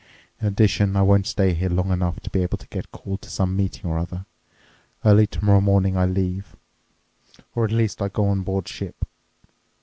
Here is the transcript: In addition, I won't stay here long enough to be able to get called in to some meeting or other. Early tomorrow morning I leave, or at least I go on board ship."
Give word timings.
In 0.41 0.47
addition, 0.47 0.95
I 0.95 1.03
won't 1.03 1.27
stay 1.27 1.53
here 1.53 1.69
long 1.69 1.91
enough 1.91 2.19
to 2.21 2.31
be 2.31 2.41
able 2.41 2.57
to 2.57 2.67
get 2.69 2.91
called 2.91 3.19
in 3.19 3.21
to 3.21 3.29
some 3.29 3.55
meeting 3.55 3.87
or 3.87 3.99
other. 3.99 4.25
Early 5.05 5.27
tomorrow 5.27 5.61
morning 5.61 5.95
I 5.95 6.07
leave, 6.07 6.55
or 7.53 7.65
at 7.65 7.71
least 7.71 8.01
I 8.01 8.07
go 8.07 8.25
on 8.27 8.41
board 8.41 8.67
ship." 8.67 9.05